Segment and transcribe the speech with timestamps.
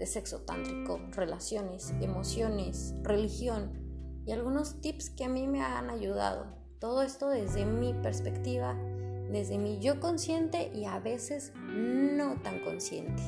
[0.00, 3.70] de sexo tántrico, relaciones, emociones, religión
[4.24, 6.46] y algunos tips que a mí me han ayudado.
[6.78, 8.74] Todo esto desde mi perspectiva,
[9.30, 13.22] desde mi yo consciente y a veces no tan consciente.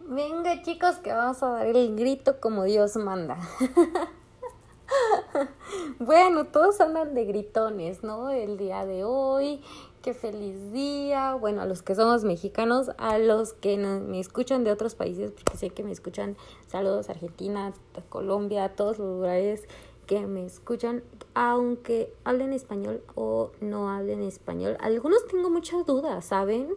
[0.00, 3.38] Venga chicos que vamos a dar el grito como Dios manda.
[6.00, 8.30] bueno, todos andan de gritones, ¿no?
[8.30, 9.62] El día de hoy,
[10.04, 11.32] qué feliz día.
[11.32, 15.56] Bueno, a los que somos mexicanos, a los que me escuchan de otros países, porque
[15.56, 17.72] sé que me escuchan, saludos Argentina,
[18.10, 19.62] Colombia, todos los lugares
[20.06, 21.02] que me escuchan,
[21.34, 24.76] aunque hablen español o no hablen español.
[24.80, 26.68] Algunos tengo muchas dudas, ¿saben?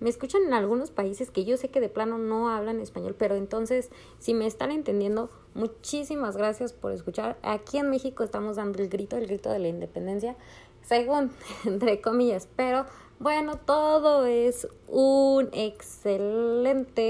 [0.00, 3.36] Me escuchan en algunos países que yo sé que de plano no hablan español, pero
[3.36, 7.38] entonces, si me están entendiendo, muchísimas gracias por escuchar.
[7.42, 10.36] Aquí en México estamos dando el grito, el grito de la independencia
[10.82, 11.30] según,
[11.64, 12.86] entre comillas, pero
[13.18, 17.06] bueno, todo es un excelente,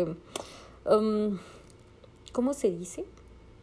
[0.00, 0.16] eh,
[0.86, 1.38] um,
[2.32, 3.04] ¿cómo se dice?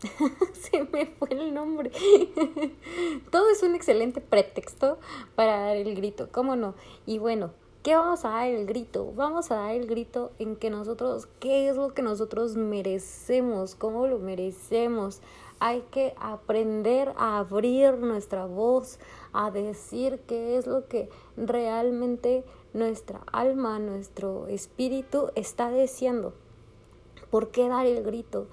[0.54, 1.92] se me fue el nombre.
[3.32, 4.98] todo es un excelente pretexto
[5.36, 6.76] para dar el grito, ¿cómo no?
[7.06, 7.52] Y bueno,
[7.84, 9.12] ¿qué vamos a dar el grito?
[9.16, 13.76] Vamos a dar el grito en que nosotros, ¿qué es lo que nosotros merecemos?
[13.76, 15.22] ¿Cómo lo merecemos?
[15.60, 19.00] Hay que aprender a abrir nuestra voz,
[19.32, 26.34] a decir qué es lo que realmente nuestra alma, nuestro espíritu está deseando.
[27.30, 28.48] ¿Por qué dar el grito?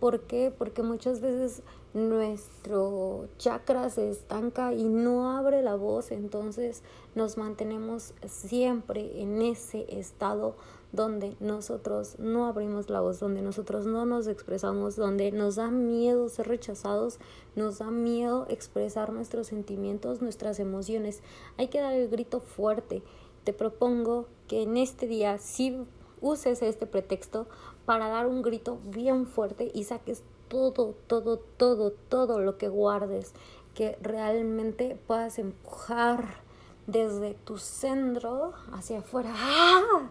[0.00, 0.52] ¿Por qué?
[0.56, 1.62] Porque muchas veces
[1.94, 6.82] nuestro chakra se estanca y no abre la voz, entonces
[7.14, 10.56] nos mantenemos siempre en ese estado
[10.92, 16.28] donde nosotros no abrimos la voz, donde nosotros no nos expresamos, donde nos da miedo
[16.28, 17.18] ser rechazados,
[17.54, 21.22] nos da miedo expresar nuestros sentimientos, nuestras emociones.
[21.56, 23.02] Hay que dar el grito fuerte.
[23.44, 25.78] Te propongo que en este día sí
[26.20, 27.46] uses este pretexto
[27.86, 33.32] para dar un grito bien fuerte y saques todo, todo, todo, todo lo que guardes,
[33.74, 36.44] que realmente puedas empujar
[36.86, 39.32] desde tu centro hacia afuera.
[39.34, 40.10] ¡Ah!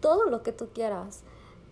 [0.00, 1.22] todo lo que tú quieras,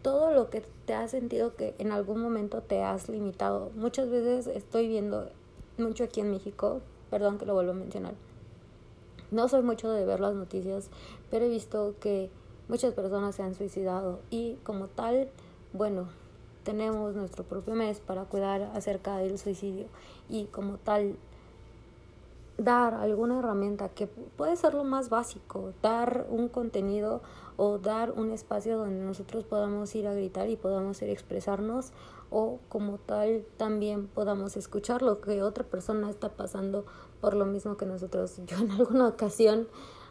[0.03, 3.71] todo lo que te has sentido que en algún momento te has limitado.
[3.75, 5.31] Muchas veces estoy viendo
[5.77, 8.15] mucho aquí en México, perdón que lo vuelvo a mencionar.
[9.31, 10.89] No soy mucho de ver las noticias,
[11.31, 12.31] pero he visto que
[12.69, 15.29] muchas personas se han suicidado y como tal,
[15.73, 16.09] bueno,
[16.65, 19.87] tenemos nuestro propio mes para cuidar acerca del suicidio
[20.29, 21.17] y como tal
[22.59, 27.23] dar alguna herramienta que puede ser lo más básico, dar un contenido
[27.57, 31.93] o dar un espacio donde nosotros podamos ir a gritar y podamos ir a expresarnos
[32.31, 36.85] o como tal también podamos escuchar lo que otra persona está pasando
[37.21, 38.41] por lo mismo que nosotros.
[38.47, 39.69] Yo en alguna ocasión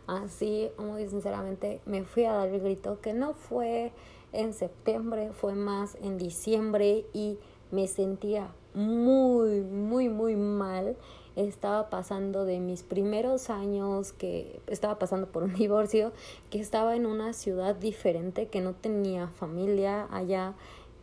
[0.07, 3.91] así muy sinceramente me fui a dar el grito que no fue
[4.33, 7.37] en septiembre, fue más en diciembre y
[7.71, 10.97] me sentía muy, muy, muy mal
[11.37, 16.11] estaba pasando de mis primeros años, que estaba pasando por un divorcio,
[16.49, 20.55] que estaba en una ciudad diferente, que no tenía familia allá,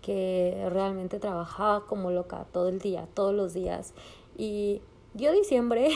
[0.02, 3.94] que realmente trabajaba como loca todo el día, todos los días.
[4.36, 4.82] Y
[5.14, 5.88] yo diciembre,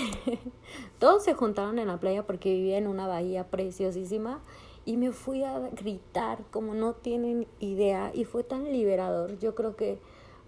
[0.98, 4.40] todos se juntaron en la playa porque vivía en una bahía preciosísima
[4.84, 9.38] y me fui a gritar como no tienen idea y fue tan liberador.
[9.38, 9.98] Yo creo que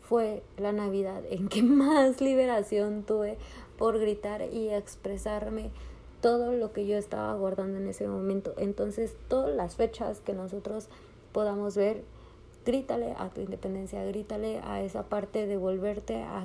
[0.00, 3.38] fue la Navidad en que más liberación tuve
[3.76, 5.70] por gritar y expresarme
[6.20, 8.55] todo lo que yo estaba guardando en ese momento.
[8.56, 10.88] Entonces, todas las fechas que nosotros
[11.32, 12.05] podamos ver,
[12.64, 16.44] grítale a tu independencia, grítale a esa parte de volverte a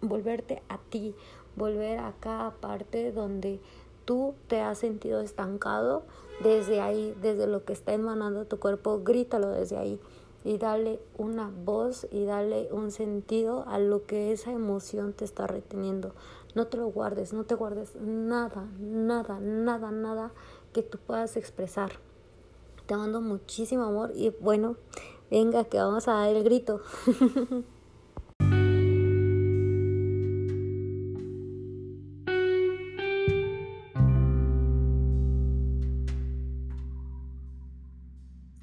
[0.00, 1.14] volverte a ti,
[1.56, 3.60] volver a cada parte donde
[4.04, 6.04] tú te has sentido estancado,
[6.42, 10.00] desde ahí, desde lo que está emanando tu cuerpo, grítalo desde ahí
[10.44, 15.46] y dale una voz y dale un sentido a lo que esa emoción te está
[15.46, 16.14] reteniendo.
[16.54, 20.32] No te lo guardes, no te guardes nada, nada, nada, nada
[20.72, 21.92] que tú puedas expresar.
[22.86, 24.76] Te mando muchísimo amor y bueno,
[25.30, 26.80] venga que vamos a dar el grito.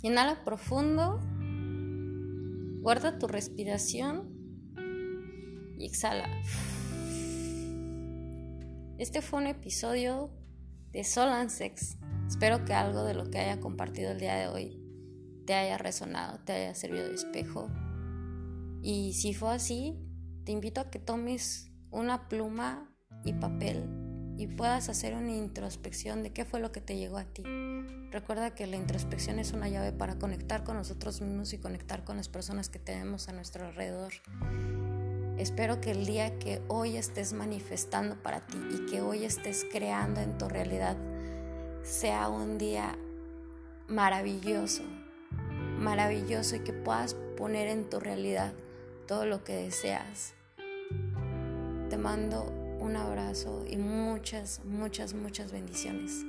[0.06, 1.20] Inhala profundo.
[2.84, 4.30] Guarda tu respiración
[5.80, 6.30] y exhala.
[9.00, 10.30] Este fue un episodio
[10.92, 11.98] de Sol and Sex.
[12.28, 14.80] Espero que algo de lo que haya compartido el día de hoy
[15.48, 17.68] te haya resonado, te haya servido de espejo.
[18.84, 20.08] Y si fue así,
[20.44, 24.05] te invito a que tomes una pluma y papel
[24.38, 27.44] y puedas hacer una introspección de qué fue lo que te llegó a ti.
[28.12, 32.18] Recuerda que la introspección es una llave para conectar con nosotros mismos y conectar con
[32.18, 34.14] las personas que tenemos a nuestro alrededor.
[35.38, 40.22] Espero que el día que hoy estés manifestando para ti y que hoy estés creando
[40.22, 40.98] en tu realidad
[41.84, 42.98] sea un día
[43.88, 44.84] maravilloso,
[45.78, 48.54] maravilloso y que puedas poner en tu realidad
[49.08, 50.34] todo lo que deseas.
[51.90, 56.24] Te mando un abrazo y muchas, muchas, muchas bendiciones.